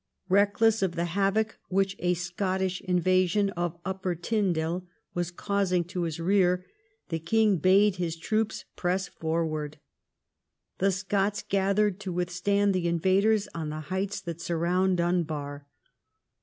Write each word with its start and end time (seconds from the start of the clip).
Keckless 0.31 0.81
of 0.81 0.95
the 0.95 1.05
havoc 1.13 1.59
which 1.69 1.95
a 1.99 2.15
Scottish 2.15 2.81
invasion 2.81 3.51
of 3.51 3.77
Upper 3.85 4.15
Tyndale 4.15 4.87
was 5.13 5.29
causing 5.29 5.83
in 5.87 6.03
his 6.05 6.19
rear, 6.19 6.65
the 7.09 7.19
king 7.19 7.57
bade 7.57 7.97
his 7.97 8.17
troops 8.17 8.65
press 8.75 9.07
forward. 9.09 9.77
The 10.79 10.91
Scots 10.91 11.43
gathered 11.47 11.99
to 11.99 12.11
with 12.11 12.31
stand 12.31 12.73
the 12.73 12.87
invaders 12.87 13.47
on 13.53 13.69
the 13.69 13.79
heights 13.93 14.19
that 14.21 14.41
surround 14.41 14.97
Dunbar. 14.97 15.67